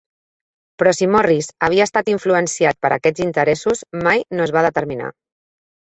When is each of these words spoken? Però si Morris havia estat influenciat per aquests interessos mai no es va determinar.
Però 0.81 0.93
si 0.99 1.07
Morris 1.15 1.49
havia 1.67 1.85
estat 1.89 2.09
influenciat 2.15 2.79
per 2.87 2.93
aquests 2.97 3.25
interessos 3.29 3.87
mai 4.09 4.25
no 4.39 4.49
es 4.51 4.55
va 4.57 4.65
determinar. 4.69 5.15